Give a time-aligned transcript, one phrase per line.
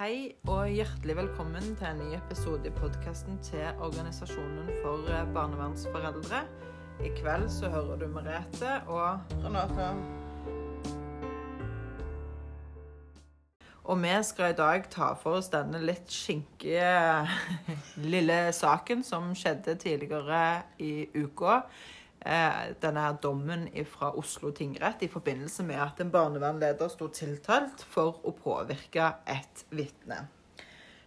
[0.00, 6.38] Hei og hjertelig velkommen til en ny episode i podkasten til Organisasjonen for eh, barnevernsforeldre.
[7.04, 9.90] I kveld så hører du Merete og Renate.
[13.84, 17.28] Og vi skal i dag ta for oss denne litt skinkige
[18.16, 21.60] lille saken som skjedde tidligere i uka.
[22.20, 27.80] Eh, denne her dommen fra Oslo tingrett i forbindelse med at en barnevernleder sto tiltalt
[27.88, 30.26] for å påvirke et vitne.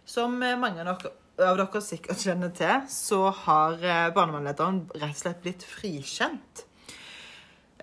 [0.04, 1.04] Som eh, mange av
[1.38, 6.68] dere sikkert kjenner til, så har eh, barnevernlederen rett og slett blitt frikjent.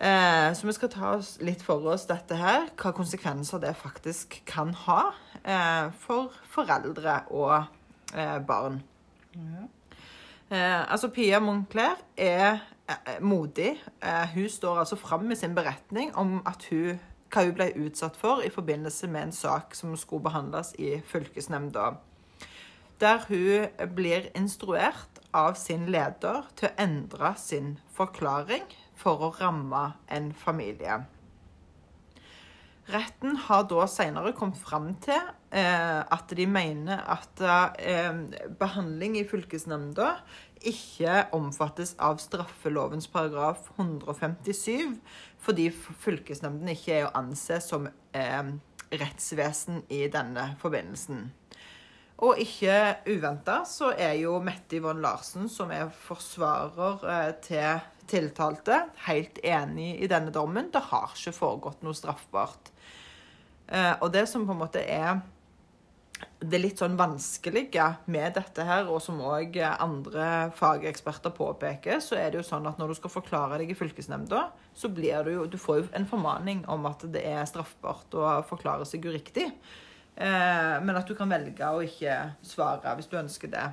[0.01, 4.71] Så vi skal ta oss litt for oss dette her, hva konsekvenser det faktisk kan
[4.87, 5.11] ha
[6.01, 7.67] for foreldre og
[8.47, 8.79] barn.
[9.35, 9.67] Ja.
[10.89, 12.63] Altså, Pia Moncler er
[13.21, 13.83] modig.
[14.03, 16.99] Eh, hun står altså fram med sin beretning om hun,
[17.31, 21.93] hva hun ble utsatt for i forbindelse med en sak som skulle behandles i fylkesnemnda.
[23.01, 29.93] Der hun blir instruert av sin leder til å endre sin forklaring for å ramme
[30.11, 31.01] en familie.
[32.89, 35.19] Retten har da senere kommet fram til
[35.53, 37.43] eh, at de mener at
[37.77, 38.09] eh,
[38.59, 40.15] behandling i fylkesnemnda
[40.65, 44.97] ikke omfattes av straffelovens paragraf 157,
[45.41, 47.87] fordi fylkesnemnden ikke er å anse som
[48.17, 48.51] eh,
[48.91, 51.29] rettsvesen i denne forbindelsen.
[52.21, 58.83] Og ikke uventa så er jo Mette Yvonne Larsen, som er forsvarer eh, til tiltalte,
[59.07, 60.69] helt enig i denne dommen.
[60.73, 62.71] Det har ikke foregått noe straffbart.
[63.71, 65.21] Eh, og det som på en måte er
[66.41, 72.31] det litt sånn vanskelige med dette her, og som òg andre fageksperter påpeker, så er
[72.31, 75.45] det jo sånn at når du skal forklare deg i fylkesnemnda, så blir du jo
[75.49, 79.47] Du får jo en formaning om at det er straffbart å forklare seg uriktig.
[80.15, 83.69] Eh, men at du kan velge å ikke svare hvis du ønsker det.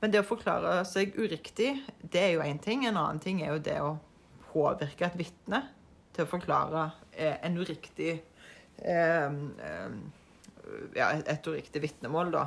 [0.00, 2.86] Men det å forklare seg uriktig, det er jo én ting.
[2.86, 3.92] En annen ting er jo det å
[4.52, 5.62] påvirke et vitne
[6.12, 9.94] til å forklare eh, en uriktig eh, eh
[10.94, 12.46] ja, et uriktig vitnemål, da.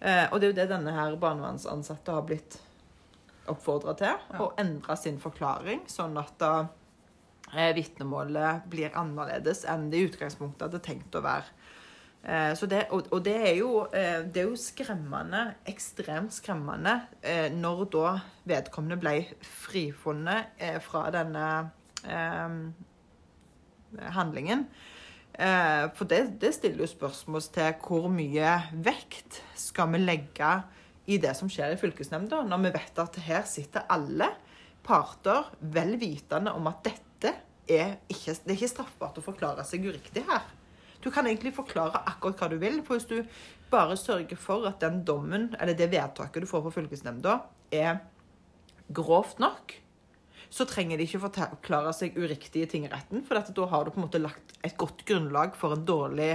[0.00, 2.58] Eh, og det er jo det denne her barnevernsansatte har blitt
[3.50, 4.16] oppfordra til.
[4.32, 4.40] Ja.
[4.42, 6.52] Å endre sin forklaring, sånn at da
[7.52, 11.55] eh, vitnemålet blir annerledes enn det i utgangspunktet hadde tenkt å være.
[12.26, 17.48] Eh, det, og, og det, er jo, eh, det, er jo, skremmende, ekstremt skremmende, eh,
[17.54, 18.16] når da
[18.50, 19.14] vedkommende ble
[19.46, 21.46] frifunnet fra denne
[24.16, 24.66] handlingen.
[25.38, 28.54] Eh, for det, det, stiller jo spørsmål til hvor mye
[28.84, 30.52] vekt skal vi legge
[31.12, 34.30] i det som skjer i fylkesnemnda, når vi vet at her sitter alle
[34.86, 37.34] parter vel vitende om at dette
[37.68, 40.46] er ikke, det er ikke straffbart å forklare seg uriktig her.
[41.06, 42.80] Du kan egentlig forklare akkurat hva du vil.
[42.82, 43.22] for Hvis du
[43.70, 47.38] bare sørger for at den dommen, eller det vedtaket du får fra fylkesnemnda,
[47.70, 48.00] er
[48.92, 49.74] grovt nok,
[50.50, 53.22] så trenger de ikke forklare seg uriktig i tingretten.
[53.26, 56.32] For da har du på en måte lagt et godt grunnlag for en dårlig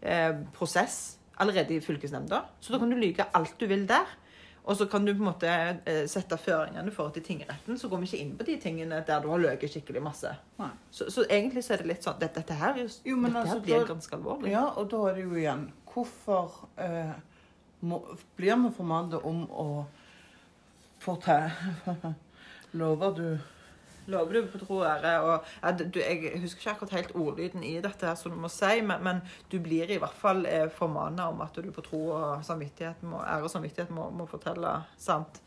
[0.00, 2.42] eh, prosess allerede i fylkesnemnda.
[2.60, 4.08] Så da kan du lyve alt du vil der.
[4.66, 5.50] Og så kan du på en måte
[5.86, 7.78] eh, sette føringene for til tingretten.
[7.78, 10.32] Så går vi ikke inn på de tingene der du har løyet skikkelig masse.
[10.90, 13.62] Så, så, egentlig så er det litt sånn Dette, dette her, jo, dette altså, her
[13.62, 14.50] blir da, ganske alvorlig.
[14.50, 17.14] Ja, og da er det jo igjen Hvorfor eh,
[17.86, 18.00] må,
[18.36, 19.68] blir vi formandet om å
[21.04, 22.10] fortelle
[22.80, 23.28] Lover du
[24.12, 25.14] Lover du på tro og ære?
[25.26, 25.46] Og,
[25.96, 29.22] jeg husker ikke akkurat helt ordlyden i dette, her, som du må si, men, men
[29.52, 33.22] du blir i hvert fall eh, formana om at du på tro og samvittighet må,
[33.24, 35.42] ære og samvittighet må, må fortelle sant.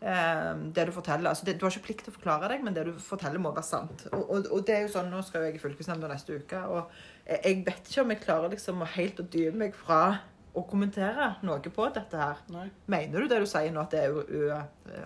[0.00, 2.74] Eh, det du forteller, altså det, Du har ikke plikt til å forklare deg, men
[2.76, 4.06] det du forteller, må være sant.
[4.12, 6.92] Og, og, og det er jo sånn, Nå skal jeg i fylkesnemnda neste uke, og
[7.26, 10.02] jeg, vet ikke om jeg klarer liksom helt å dyve meg fra
[10.58, 12.40] å kommentere noe på dette her.
[12.52, 12.66] Nei.
[12.90, 14.48] Mener du det du sier nå, at det er, u,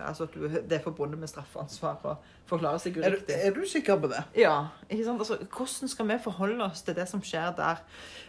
[0.03, 2.15] altså at du, det er forbundet med straffansvar å
[2.49, 3.35] forklare seg uriktig?
[3.35, 4.21] Er, er, du sikker på det?
[4.39, 4.55] Ja.
[4.89, 5.23] ikke sant?
[5.23, 7.81] Altså, hvordan skal vi forholde oss til det som skjer der?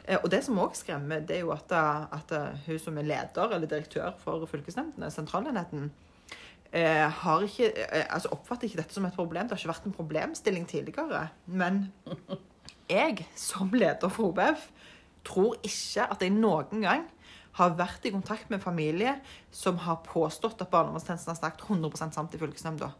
[0.04, 2.98] Eh, og det som òg skremmer, det er jo at, eh, at, eh, hun som
[3.00, 5.90] er leder eller direktør for fylkesnemndene, sentralenheten,
[6.72, 7.70] eh, har ikke,
[8.04, 9.48] altså oppfatter ikke dette som et problem.
[9.48, 11.28] Det har ikke vært en problemstilling tidligere.
[11.46, 11.86] Men
[12.90, 14.68] jeg, som leder for OBF,
[15.24, 17.06] tror ikke at jeg noen gang
[17.58, 19.18] har vært i kontakt med familie
[19.54, 22.90] som har påstått at barnevernstjenesten har snakket 100% sant i fylkesnemnda.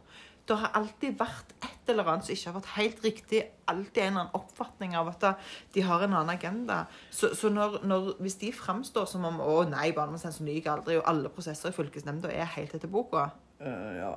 [0.45, 3.39] Det har alltid vært et eller annet som ikke har vært helt riktig.
[3.71, 5.25] Alltid en eller annen oppfatning av at
[5.73, 6.83] de har en annen agenda.
[7.09, 11.09] Så, så når, når, hvis de framstår som om å nei, barnevernstjenesten lyver aldri, og
[11.09, 13.31] alle prosesser i fylkesnemnda er helt etter boka
[13.63, 14.11] uh, Ja,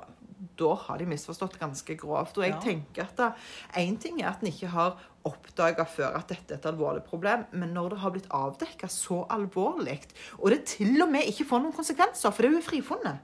[0.57, 2.37] da har de misforstått ganske grovt.
[2.37, 2.59] Og jeg Ja.
[2.59, 3.35] tenker at
[3.75, 7.45] én ting er at en ikke har oppdaga før at dette er et alvorlig problem,
[7.51, 9.99] men når det har blitt avdekka så alvorlig,
[10.39, 13.19] og det til og med ikke får noen konsekvenser, for det er jo frifunnet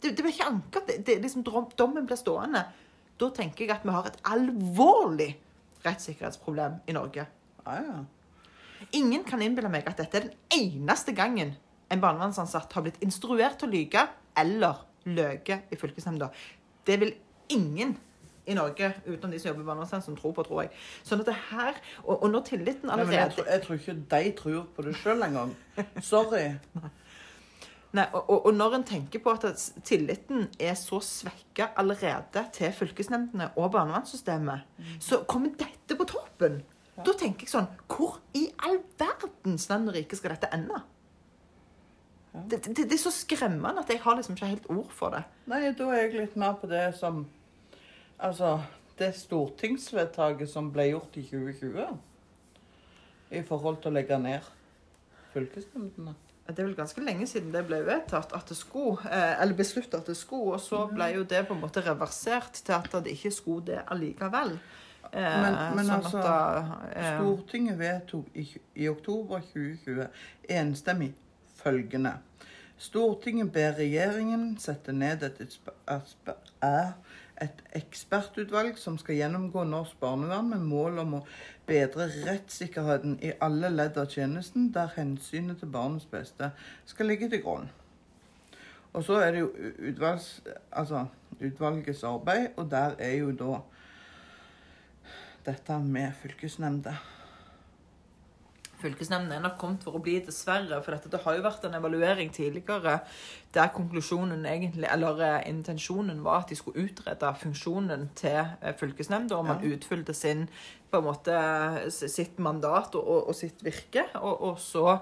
[0.00, 0.86] Det, det blir ikke anket.
[0.86, 1.42] Det, det, liksom,
[1.76, 2.64] dommen blir stående.
[3.18, 5.36] Da tenker jeg at vi har et alvorlig
[5.84, 7.26] rettssikkerhetsproblem i Norge.
[7.66, 7.98] Ja, ja.
[8.96, 11.52] Ingen kan innbille meg at dette er den eneste gangen
[11.90, 14.08] en barnevernsansatt har blitt instruert til å lyge
[14.40, 16.30] eller løge i fylkesnemnda.
[16.86, 17.12] Det vil
[17.50, 17.96] ingen
[18.50, 20.72] i Norge, utenom de som jobber i barnevernet, som tror på, tror jeg.
[21.06, 23.78] Sånn at det her, Og, og når tilliten allerede Nei, men jeg, tror, jeg tror
[23.80, 25.54] ikke de tror på det sjøl engang.
[26.12, 26.46] Sorry.
[27.90, 29.46] Nei, og, og, og når en tenker på at
[29.86, 34.66] tilliten er så svekka allerede til fylkesnemndene og barnevernssystemet,
[35.02, 36.60] så kommer dette på toppen.
[37.00, 40.82] Da tenker jeg sånn Hvor i all verdens land og rike skal dette ende?
[42.34, 42.40] Ja.
[42.50, 45.24] Det, det, det er så skremmende at jeg har liksom ikke helt ord for det.
[45.50, 47.26] Nei, da er jeg litt mer på det som
[48.20, 48.58] Altså,
[48.98, 51.86] det stortingsvedtaket som ble gjort i 2020
[53.30, 54.40] i forhold til å legge ned
[55.32, 56.12] fylkesnemndene.
[56.50, 59.94] Det er vel ganske lenge siden det ble vedtatt at det skulle, eh, eller besluttet
[60.00, 63.12] at det skulle, og så ble jo det på en måte reversert til at det
[63.14, 64.56] ikke skulle det allikevel.
[65.12, 70.08] Eh, Men- men sånn altså, da, eh, Stortinget vedtok i, i oktober 2020
[70.48, 71.12] enstemmig
[71.62, 72.16] følgende.
[72.80, 75.58] Stortinget ber regjeringen sette ned et,
[77.40, 81.20] et ekspertutvalg som skal gjennomgå norsk barnevern med mål om å
[81.68, 86.52] bedre rettssikkerheten i alle ledd av tjenesten, der hensynet til barnets beste
[86.88, 87.68] skal ligge til grunn.
[88.92, 89.52] Og så er det jo
[89.92, 90.32] utvalgs,
[90.72, 91.04] altså,
[91.38, 93.60] utvalgets arbeid, og der er jo da
[95.46, 97.19] dette med fylkesnemnder.
[98.80, 100.80] Fylkesnemnden er nok kommet for å bli, dessverre.
[100.82, 103.00] For dette, det har jo vært en evaluering tidligere
[103.54, 109.36] der konklusjonen egentlig, eller eh, intensjonen var at de skulle utrede funksjonen til eh, fylkesnemnda,
[109.40, 109.74] og man Ja.
[109.74, 110.46] utfylte sin
[110.90, 111.34] på en måte
[111.94, 114.02] sitt mandat og, og, og sitt virke.
[114.18, 114.96] Og, og så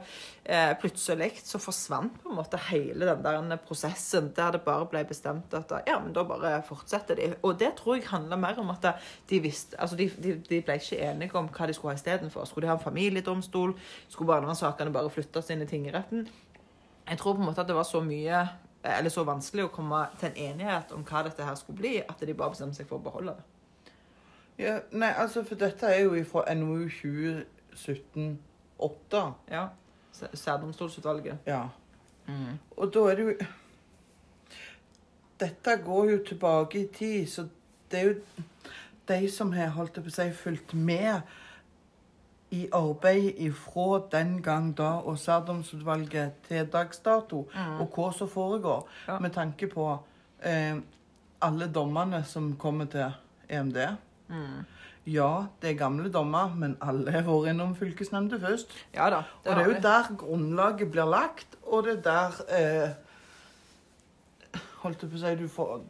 [0.45, 5.05] eh, plutselig så forsvant på en måte hele den der prosessen der det bare ble
[5.09, 7.31] bestemt at ja, men da bare fortsetter de.
[7.43, 8.85] Og det tror jeg handler mer om at
[9.31, 12.45] de visste Altså, de, de, de ble ikke enige om hva de skulle ha istedenfor.
[12.49, 13.68] Skulle de ha en familiedomstol?
[14.09, 16.26] Skulle barnevernssakene bare flyttes inn i tingretten?
[17.09, 18.47] Jeg tror på en måte at det var så mye
[18.88, 22.20] eller så vanskelig å komme til en enighet om hva dette her skulle bli, at
[22.23, 23.44] de bare bestemte seg for å beholde det.
[24.59, 29.32] Ja, nei, altså, for dette er jo fra NOU 2017-8.
[29.50, 29.69] Ja.
[30.19, 31.38] Særdomstolsutvalget.
[31.47, 31.69] Ja.
[32.76, 33.32] Og da er det jo
[35.38, 37.47] Dette går jo tilbake i tid, så
[37.91, 38.15] det er jo
[39.09, 41.20] de som har holdt jeg på å si, fulgt med
[42.50, 47.49] i arbeid ifra den gang da og særdomsutvalget til dags dato,
[47.81, 49.19] og hva som foregår, Ja.
[49.19, 49.99] med tanke på
[50.43, 50.77] eh,
[51.43, 53.12] alle dommene som kommer til
[53.49, 53.77] EMD.
[54.29, 54.65] Mm.
[55.06, 58.73] Ja, det er gamle dommer, men alle har vært innom fylkesnemnda først.
[58.94, 59.23] Ja da.
[59.44, 62.91] Og det er jo der grunnlaget blir lagt, og det er der eh,
[64.79, 65.81] Holdt jeg på å si du får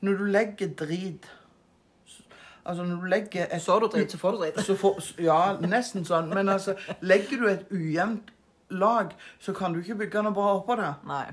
[0.00, 1.24] Når du legger drit
[2.68, 5.14] Altså når du legger et Så du dritt, så får du dritt.
[5.24, 6.28] Ja, nesten sånn.
[6.34, 8.34] Men altså, legger du et ujevnt
[8.70, 10.90] lag, så kan du ikke bygge noe bra oppå det.
[11.08, 11.24] Nei.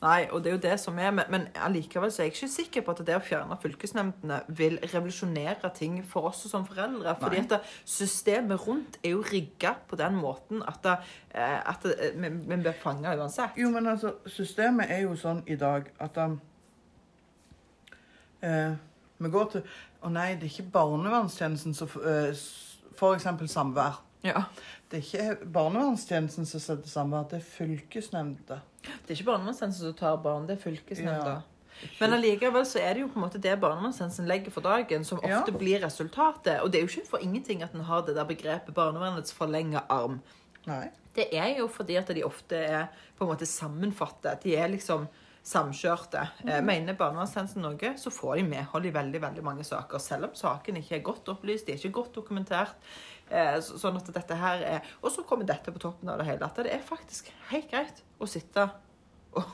[0.00, 2.86] Nei, og det er jo det som er, men, allikevel så er jeg ikke sikker
[2.86, 7.14] på at det å fjerne fylkesnemndene vil revolusjonere ting for oss som foreldre.
[7.20, 7.58] Fordi Nei.
[7.58, 10.96] at systemet rundt er jo rigga på den måten at, det,
[11.34, 13.58] eh, at det, eh, vi, vi blir fanga uansett.
[13.60, 16.40] Jo, men altså, systemet er jo sånn i dag at um,
[18.40, 18.78] eh,
[19.18, 19.62] Vi går til
[20.02, 22.42] Å nei, det er ikke barnevernstjenesten som F.eks.
[22.98, 24.00] For eksempel samvær.
[24.26, 24.44] Ja.
[24.90, 28.60] Det er ikke barnevernstjenesten som setter samvær, det er fylkesnemnda.
[28.82, 31.36] Det er ikke barnevernstjenesten som tar barn, det er fylkesnemnda.
[31.38, 31.86] Ja.
[32.00, 35.20] Men allikevel så er det jo på en måte det barnevernstjenesten legger for dagen, som
[35.22, 35.38] Ja.
[35.38, 36.60] ofte blir resultatet.
[36.62, 39.84] Og det er jo ikke for ingenting at en har det der begrepet barnevernets forlenga
[39.88, 40.20] arm.
[40.66, 40.88] Nei.
[41.14, 42.86] Det er jo fordi at de ofte er
[43.18, 44.42] på en måte sammenfattet.
[44.42, 45.06] De er liksom
[45.48, 46.22] samkjørte.
[46.44, 46.66] Mm.
[46.66, 49.98] mener barnevernstjenesten noe, så får de medhold i veldig veldig mange saker.
[50.02, 52.74] Selv om saken ikke er godt opplyst, de er ikke godt dokumentert.
[53.30, 56.44] Eh, sånn at dette her er Og så kommer dette på toppen av det hele.
[56.44, 58.68] At det er faktisk helt greit å sitte
[59.36, 59.44] og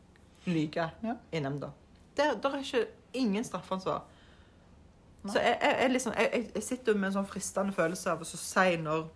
[0.46, 1.16] lyge Ja.
[1.32, 1.70] i nemnda.
[2.16, 4.02] Det der er ikke ingen straffansvar.
[5.28, 8.76] Så jeg, jeg, liksom, jeg- jeg sitter med en sånn fristende følelse av å si
[8.80, 9.08] når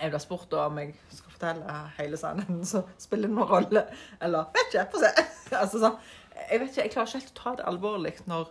[0.00, 3.84] jeg blir spurt om jeg skal fortelle hele sannheten, så spiller det noen rolle.
[4.20, 5.10] Eller vet ikke, få se.
[5.62, 5.98] altså, sånn,
[6.50, 8.48] jeg vet ikke, jeg klarer ikke helt å ta det alvorlig når,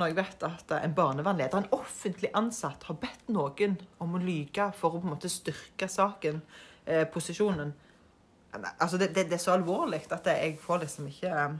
[0.00, 4.70] når jeg vet at en barnevernleder, en offentlig ansatt, har bedt noen om å lyge
[4.76, 6.42] for å på en måte styrke saken,
[6.86, 7.72] eh, posisjonen.
[8.52, 11.58] Altså, det, det, det er så alvorlig at jeg får liksom ikke eh,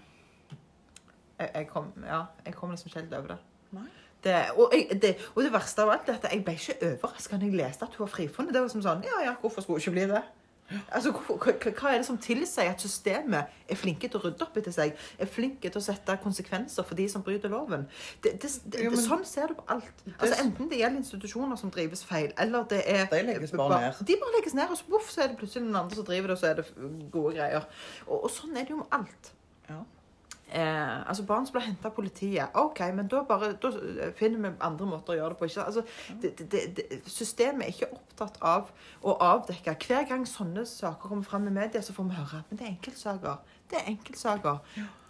[1.40, 3.36] Jeg, jeg, kommer ja, kom liksom ikke helt over det.
[3.72, 3.86] Nei.
[4.20, 7.38] Det, og, jeg, det, og det verste av alt er at jeg ble ikke overraska
[7.38, 8.52] når jeg leste at hun var frifunnet.
[8.52, 10.20] Det var som sånn Ja, ja, hvorfor skulle hun ikke bli det?
[10.92, 14.56] Altså, hva, hva er det som tilsier at systemet er flinke til å rydde opp
[14.60, 14.92] etter seg?
[15.18, 17.88] Er flinke til å sette konsekvenser for de som bryter loven?
[18.22, 20.04] Det, det, det, Jo, men- sånn ser du på alt.
[20.18, 24.02] Altså, enten det gjelder institusjoner som drives feil, eller det er De legges bare ned.
[24.06, 26.28] De bare legges ned, og så, voff, så er det plutselig noen andre som driver
[26.30, 27.66] det, og så er det gode greier.
[28.06, 29.32] Og, og sånn er det jo med alt.
[29.70, 29.82] Ja.
[30.52, 32.56] Eh, altså Barn som blir henta av politiet.
[32.58, 33.70] OK, men da, bare, da
[34.18, 35.48] finner vi andre måter å gjøre det på.
[35.62, 35.84] Altså,
[36.22, 38.72] det, det, det, systemet er ikke opptatt av
[39.06, 39.76] å avdekke.
[39.86, 42.72] Hver gang sånne saker kommer fram i media, så får vi høre men det er
[42.74, 43.56] enkeltsaker.
[43.70, 44.58] Det er enkeltsaker.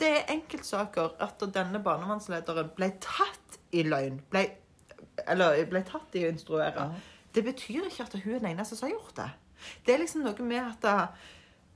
[0.01, 4.21] Det er enkeltsaker at denne barnevernslederen ble tatt i løgn.
[4.33, 4.45] Ble,
[5.25, 6.91] eller ble tatt i å instruere.
[6.91, 7.17] Ja.
[7.33, 9.31] Det betyr ikke at hun er den eneste som har gjort det.
[9.87, 10.85] Det er liksom noe med at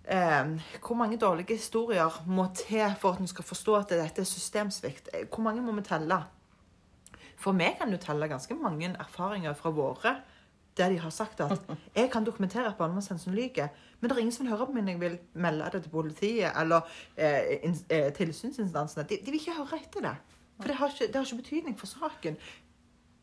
[0.08, 4.28] eh, hvor mange dårlige historier må til for at en skal forstå at dette er
[4.28, 5.08] systemsvikt?
[5.14, 6.22] Eh, Hvor mange må vi telle?
[7.36, 10.16] For vi kan jo telle ganske mange erfaringer fra våre
[10.76, 11.60] der de har sagt at
[11.96, 13.68] jeg kan dokumentere at barnevernstjenesten lyver,
[14.00, 15.90] men det er ingen som vil høre på meg når jeg vil melde det til
[15.90, 16.80] politiet eller
[17.16, 19.04] eh, in, eh, tilsynsinstansene.
[19.08, 20.14] De, de vil ikke høre etter det.
[20.58, 22.36] For det har ikke, det har ikke betydning for saken.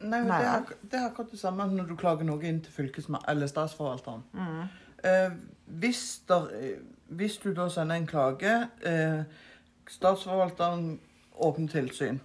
[0.01, 0.39] Nei, Nei.
[0.41, 3.51] det, er, det er akkurat det samme når du klager noe inn til fylkesmannen eller
[3.51, 4.23] statsforvalteren.
[4.33, 4.63] Mm.
[5.03, 5.31] Eh,
[5.65, 6.77] hvis, der, eh,
[7.07, 9.23] hvis du da sender en klage, eh,
[9.89, 10.99] statsforvalteren
[11.33, 12.19] åpner tilsyn,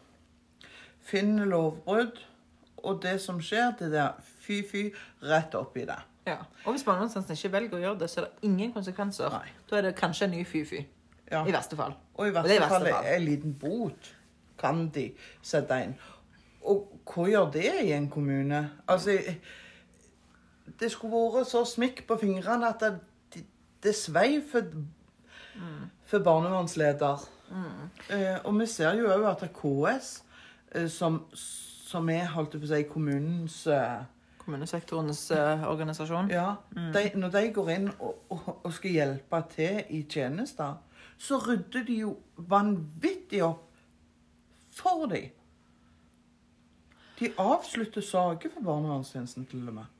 [1.02, 2.18] finner lovbrudd,
[2.76, 4.90] og det som skjer, det er fy-fy
[5.22, 5.98] rett opp i det.
[6.26, 6.36] Ja.
[6.64, 9.30] Og hvis barnevernstjenesten ikke velger å gjøre det, så er det ingen konsekvenser.
[9.30, 9.48] Nei.
[9.70, 10.82] Da er det kanskje en ny fy-fy.
[11.30, 11.44] Ja.
[11.46, 11.94] I verste fall.
[12.14, 13.14] Og i Og det er i verste verste fall fall.
[13.14, 14.14] en liten bot
[14.58, 15.10] kan de
[15.42, 15.94] sette inn.
[16.66, 18.70] Og hva gjør det i en kommune?
[18.88, 19.18] Altså,
[20.80, 23.44] det skulle vært så smikk på fingrene at det,
[23.82, 24.66] det svei for,
[26.06, 27.26] for barnevernsleder.
[28.10, 30.10] Eh, og vi ser jo òg at KS,
[30.74, 34.04] eh, som, som er holdt på å si, kommunens eh,
[34.46, 36.28] Kommunesektorens eh, organisasjon.
[36.30, 40.76] ja, de, Når de går inn og, og, og skal hjelpe til i tjenester,
[41.18, 43.64] så rydder de jo vanvittig opp
[44.70, 45.32] for dem.
[47.18, 49.95] De avslutter saker for barnevernstjenesten til og med.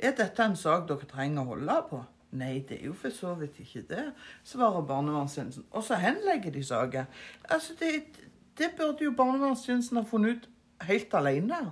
[0.00, 2.00] Er dette en sak dere trenger å holde på?
[2.40, 4.04] Nei, det er jo for så vidt ikke det,
[4.46, 5.66] svarer barnevernstjenesten.
[5.74, 7.10] Og så henlegger de saken.
[7.50, 8.22] Altså, det,
[8.58, 10.49] det burde jo barnevernstjenesten ha funnet ut
[10.88, 11.64] helt alene.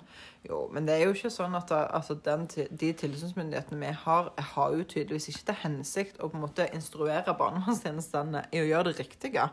[0.46, 4.76] Jo, men det er jo ikke sånn at altså, den, de tilsynsmyndighetene vi har, har
[4.76, 9.02] jo tydeligvis ikke til hensikt å på en måte instruere barnevernstjenestene i å gjøre det
[9.02, 9.48] riktige.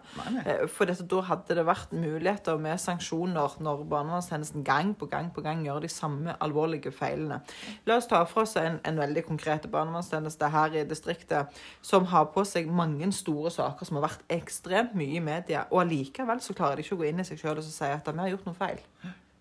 [0.46, 5.34] Eh, For dette, da hadde det vært muligheter med sanksjoner når barnevernstjenesten gang på gang
[5.34, 7.42] på gang gjør de samme alvorlige feilene.
[7.90, 12.30] La oss ta for oss en, en veldig konkret barnevernstjeneste her i distriktet som har
[12.32, 16.56] på seg mange store saker som har vært ekstremt mye i media, og allikevel så
[16.56, 18.48] klarer de ikke å gå inn i seg sjøl og si at vi har gjort
[18.48, 18.84] noe feil.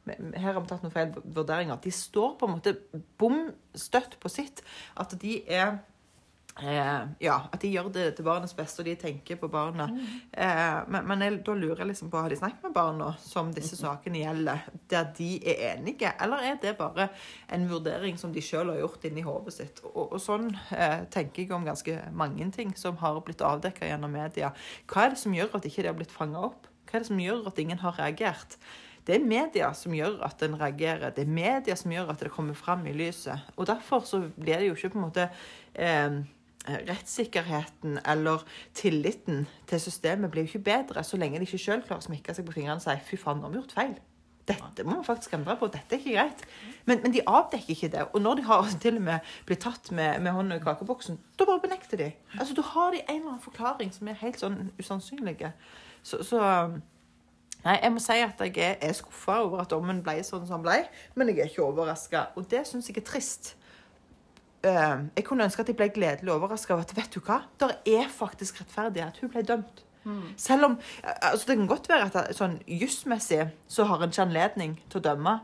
[0.07, 1.81] Her har vi tatt noen feil vurderinger.
[1.81, 2.77] De står på en måte
[3.21, 4.65] bom støtt på sitt.
[5.01, 5.79] At de er
[6.63, 9.89] Eh, ja, at de gjør det til barnets beste, og de tenker på barna.
[10.31, 13.51] Eh, men men jeg, da lurer jeg liksom på, har de snakket med barna som
[13.53, 17.09] disse sakene gjelder, der de er enige, eller er det bare
[17.51, 19.83] en vurdering som de selv har gjort inni hodet sitt?
[19.91, 24.15] Og, og sånn eh, tenker jeg om ganske mange ting som har blitt avdekket gjennom
[24.15, 24.55] media.
[24.87, 26.71] Hva er det som gjør at ikke det har blitt fanget opp?
[26.87, 28.59] Hva er det som gjør at ingen har reagert?
[29.05, 31.13] Det er media som gjør at en reagerer.
[31.13, 33.51] Det er media som gjør at det kommer fram i lyset.
[33.57, 35.29] Og derfor så blir det jo ikke på en måte
[35.75, 36.23] eh,
[36.65, 38.41] Rettssikkerheten eller
[38.73, 42.33] tilliten til systemet blir jo ikke bedre så lenge de ikke sjøl klarer å smikke
[42.33, 43.99] seg på fingrene og si 'fy faen, nå har vi gjort feil'.
[44.49, 45.69] Dette må vi faktisk endre på.
[45.73, 46.43] Dette er ikke greit.
[46.85, 48.07] Men, men de avdekker ikke det.
[48.13, 51.47] Og når de har til og med blitt tatt med, med hånda i kakeboksen, da
[51.49, 52.11] bare benekter de.
[52.39, 55.53] Altså, Da har de en eller annen forklaring som er helt sånn usannsynlig.
[56.05, 56.41] Så, så
[57.65, 60.61] Nei, jeg må si at jeg er, er skuffa over at dommen ble sånn som
[60.61, 60.81] den ble,
[61.17, 62.29] men jeg er ikke overraska.
[62.37, 63.55] Og det syns jeg er trist.
[64.65, 67.73] Eh, jeg kunne ønske at jeg ble gledelig overraska over at vet du hva, det
[67.97, 69.21] er faktisk rettferdighet.
[69.23, 69.85] Hun ble dømt.
[70.37, 74.75] Selv om altså Det kan godt være at sånn jusmessig så har en ikke anledning
[74.93, 75.39] til å dømme.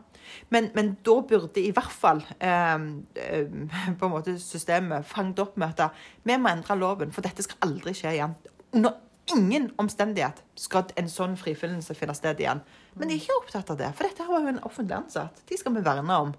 [0.53, 2.83] Men, men da burde i hvert fall eh,
[3.17, 3.55] eh,
[3.99, 5.97] på en måte systemet fanget opp med at
[6.29, 8.37] vi må endre loven, for dette skal aldri skje igjen.
[8.77, 8.99] Under
[9.35, 12.63] ingen omstendighet skal en sånn frifinnelse finne sted igjen.
[12.95, 15.43] Men de er ikke opptatt av det, for dette var jo en offentlig ansatt.
[15.49, 16.33] De skal vi verne om.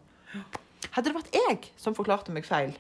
[0.92, 2.76] Hadde det vært jeg som forklarte meg feil,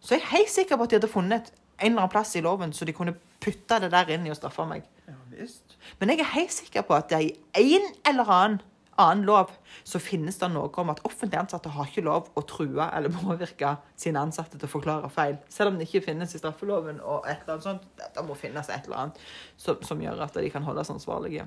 [0.00, 2.42] så er jeg helt sikker på at de hadde funnet en eller annen plass i
[2.42, 4.86] loven så de kunne putte det der inn i å straffe meg.
[5.06, 5.76] Ja visst.
[5.98, 8.60] Men jeg er helt sikker på at det er i en eller annen
[9.00, 9.52] annen lov
[9.86, 13.76] så finnes det noe om at offentlige ansatte har ikke lov å true eller påvirke
[13.98, 15.38] sine ansatte til å forklare feil.
[15.52, 17.88] Selv om det ikke finnes i straffeloven og et eller annet sånt.
[17.98, 19.22] Det må finnes et eller annet
[19.56, 21.46] som, som gjør at de kan holdes ansvarlige.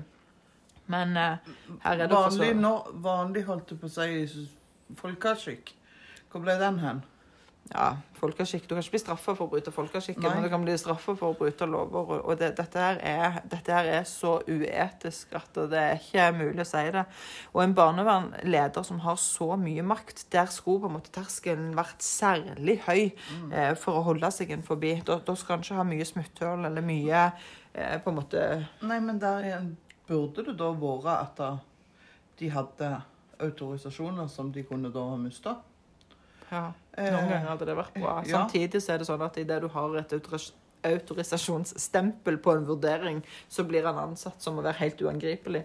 [0.90, 1.54] Men uh,
[1.84, 4.48] her er det for Vanlig, så vanlig holdt det på å si
[4.98, 5.74] folkeskikk.
[6.32, 7.02] Hvor ble den hen?
[7.70, 8.64] Ja, folkeskikk.
[8.66, 11.32] Du kan ikke bli straffa for å bryte folkeskikken, men du kan bli straffa for
[11.32, 12.18] å bryte lover.
[12.20, 16.64] Og, det, dette, her er, dette her er så uetisk at det er ikke mulig
[16.64, 17.04] å si det.
[17.54, 22.04] Og en barnevernleder som har så mye makt, der skulle på en måte terskelen vært
[22.04, 24.98] særlig høy eh, for å holde seg inn forbi.
[25.06, 28.46] Da, da skal han ikke ha mye smutthull eller mye eh, på en måte
[28.84, 29.74] Nei, men der igjen
[30.10, 31.44] burde det da vært at
[32.42, 32.94] de hadde
[33.42, 35.60] autorisasjoner som de kunne da ha mista.
[36.52, 38.18] Ja, Eh, noen ganger hadde det vært bra.
[38.26, 38.34] ja.
[38.36, 40.12] Samtidig så er det sånn at idet du har et
[40.84, 45.62] autorisasjonsstempel på en vurdering, så blir han ansatt som å være helt uangripelig.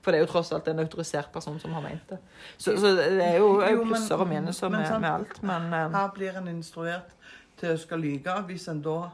[0.00, 2.16] For det er jo tross alt en autorisert person som har ment det.
[2.56, 5.42] Så, så det er jo, jo plusser og minuser med, med alt.
[5.44, 7.12] Men eh, Her blir en instruert
[7.60, 9.10] til å skal lyge hvis en da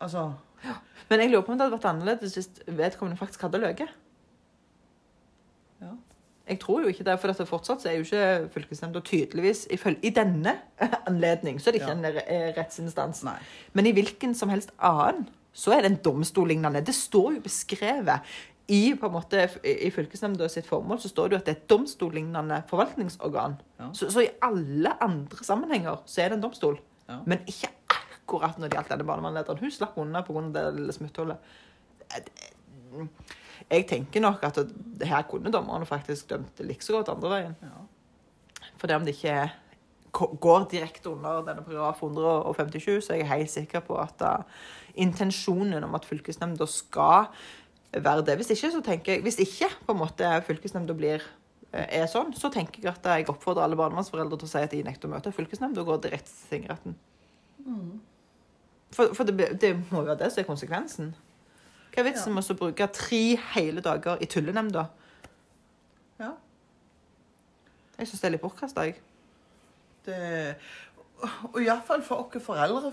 [0.00, 0.26] Altså
[1.08, 3.88] Men jeg lurer på om det hadde vært annerledes hvis vedkommende faktisk hadde løyet.
[5.80, 5.94] Ja.
[6.50, 10.56] Jeg tror jo ikke det, for dette fortsatt er jo ikke fylkesnemnda tydeligvis I denne
[11.10, 11.98] anledning så er det ikke Ja.
[11.98, 13.22] en eh, rettsinstans.
[13.28, 13.36] Nei.
[13.72, 16.82] Men i hvilken som helst annen så er det en domstollignende.
[16.86, 18.26] Det står jo beskrevet
[18.70, 21.58] i, på en måte, i fylkesnemnda sitt formål så står det jo at det er
[21.58, 23.56] et domstollignende forvaltningsorgan.
[23.80, 23.88] Ja.
[23.98, 26.78] Så, så i alle andre sammenhenger så er det en domstol.
[27.08, 27.18] Ja.
[27.26, 29.58] Men ikke akkurat når det gjaldt denne barnevernlederen.
[29.58, 30.44] Hun slapp unna pga.
[30.54, 31.50] det lille smutthullet.
[33.68, 37.56] Jeg tenker nok at det- her kunne dommerne faktisk dømt like så godt andre veien.
[37.62, 38.66] Ja.
[38.76, 39.50] For det om det ikke
[40.12, 44.42] går direkte under denne paragraf 157, så er jeg helt sikker på at uh,
[44.94, 47.28] intensjonen om at fylkesnemnda skal
[47.92, 48.36] være det.
[48.36, 51.22] Hvis ikke, så tenker jeg, hvis ikke på en måte fylkesnemnda blir
[51.72, 54.74] eh, er sånn, så tenker jeg at jeg oppfordrer alle barnevernsforeldre til å si at
[54.74, 56.96] de nekter å møte fylkesnemnda og går direkte til tingretten.
[58.94, 61.10] For, for det, det må jo være det som er konsekvensen.
[62.00, 63.22] Hva er vitsen med å bruke tre
[63.54, 64.86] hele dager i tullenemnda?
[66.20, 66.30] ja.
[67.98, 68.94] Jeg syns det er litt bortkasta, jeg.
[70.06, 70.20] Det,
[71.52, 72.92] og iallfall for oss foreldre,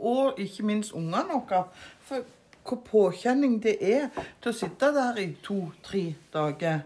[0.00, 1.66] og ikke minst ungene våre.
[2.08, 2.24] For
[2.64, 4.06] hvor påkjenning det er
[4.40, 6.80] til å sitte der i to-tre dager.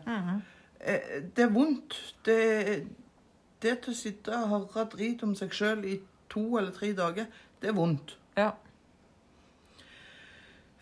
[0.81, 1.95] Eh, Det er vondt.
[2.27, 2.87] Det,
[3.63, 7.31] det til å sitte og høre drit om seg sjøl i to eller tre dager,
[7.63, 8.17] det er vondt.
[8.37, 8.51] Ja.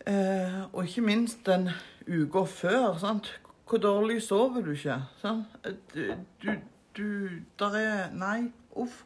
[0.07, 1.69] Eh, og ikke minst den
[2.07, 2.97] uka før.
[2.97, 3.39] sant?
[3.67, 5.01] Hvor dårlig sover du ikke?
[5.21, 5.45] Sant?
[5.93, 6.51] Du, du,
[6.97, 9.03] du Der er Nei, uff.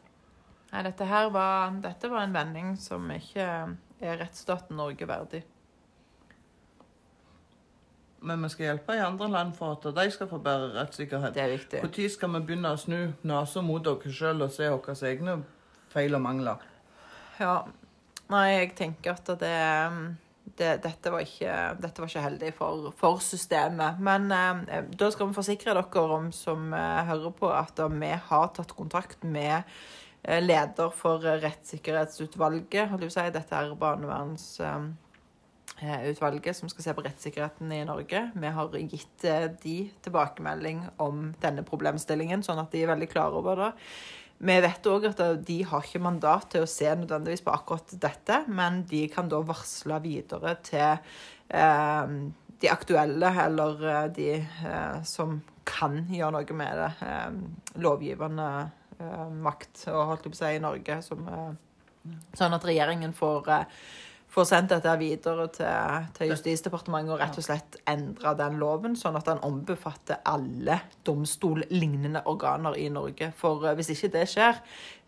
[0.72, 3.48] Nei, dette her var, dette var en vending som ikke
[4.00, 5.42] er rettsstaten Norge verdig.
[8.22, 11.34] Men vi skal hjelpe i andre land for at de skal få bedre rettssikkerhet.
[11.34, 11.82] Det er viktig.
[11.82, 15.40] Når skal vi begynne å snu nesa mot oss sjøl og se våre egne
[15.90, 16.62] feil og mangler?
[17.40, 17.64] Ja.
[18.30, 19.56] Nei, jeg tenker at det,
[20.44, 24.00] det dette, var ikke, dette var ikke heldig for, for systemet.
[24.02, 28.50] Men eh, da skal vi forsikre dere om som eh, hører på, at vi har
[28.56, 29.62] tatt kontakt med
[30.22, 32.92] eh, leder for eh, rettssikkerhetsutvalget.
[32.92, 33.28] Å si.
[33.38, 34.48] Dette er barneverns...
[34.60, 34.90] Eh,
[35.82, 38.26] eh, som skal se på rettssikkerheten i Norge.
[38.34, 39.28] Vi har gitt
[39.62, 43.72] de tilbakemelding om denne problemstillingen, sånn at de er veldig klare over det.
[44.42, 48.40] Vi vet òg at de har ikke mandat til å se nødvendigvis på akkurat dette,
[48.50, 50.96] men de kan da varsle videre til
[51.54, 52.14] eh,
[52.62, 56.90] de aktuelle, eller eh, de eh, som kan gjøre noe med det.
[57.06, 58.48] Eh, lovgivende
[58.98, 60.98] eh, makt, og holdt jeg på å si, i Norge.
[61.06, 63.54] Som, eh, sånn at regjeringen får
[64.32, 69.18] får sendt dette videre til, til Justisdepartementet og rett og slett endre den loven, sånn
[69.18, 73.28] at den ombefatter alle domstollignende organer i Norge.
[73.36, 74.58] For eh, hvis ikke det skjer,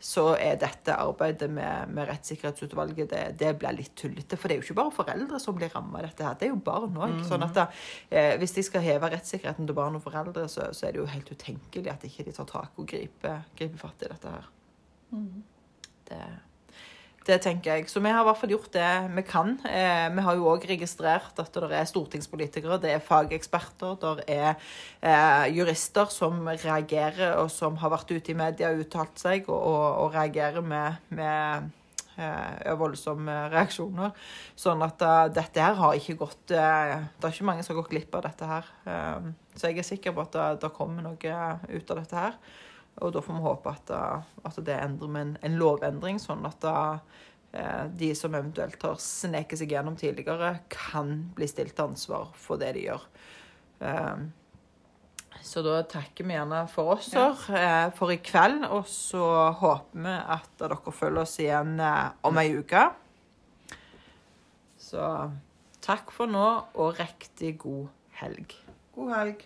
[0.05, 4.37] så er dette arbeidet med, med rettssikkerhetsutvalget det, det blir litt tullete.
[4.37, 6.53] For det er jo ikke bare foreldre som blir ramma av dette her, det er
[6.53, 7.19] jo barn òg.
[7.25, 7.69] Sånn at da,
[8.13, 11.13] eh, hvis de skal heve rettssikkerheten til barn og foreldre, så, så er det jo
[11.15, 14.51] helt utenkelig at ikke de tar tak og griper, griper fatt i dette her.
[16.05, 16.27] Det
[17.25, 17.89] det tenker jeg.
[17.89, 19.55] Så vi har i hvert fall gjort det vi kan.
[19.69, 24.51] Eh, vi har jo òg registrert at det er stortingspolitikere, det er fageksperter, det er
[25.01, 29.57] eh, jurister som reagerer, og som har vært ute i media og uttalt seg, og,
[29.57, 31.71] og, og reagerer med, med
[32.21, 34.13] eh, voldsomme reaksjoner.
[34.61, 37.81] Sånn at uh, dette her har ikke gått uh, Det er ikke mange som har
[37.83, 38.71] gått glipp av dette her.
[38.85, 41.41] Uh, så jeg er sikker på at det, det kommer noe
[41.73, 42.39] ut av dette her.
[43.03, 46.45] Og da får vi håpe at, uh, at det endrer med en, en lovendring, sånn
[46.47, 46.99] at uh,
[47.95, 52.73] de som eventuelt har sneket seg gjennom tidligere, kan bli stilt til ansvar for det
[52.79, 53.05] de gjør.
[53.79, 54.33] Um,
[55.45, 59.25] så da takker vi gjerne for oss her for i kveld, og så
[59.59, 61.75] håper vi at dere følger oss igjen
[62.25, 62.85] om ei uke.
[64.81, 65.09] Så
[65.85, 66.47] takk for nå,
[66.79, 68.55] og riktig god helg.
[68.95, 69.45] God helg.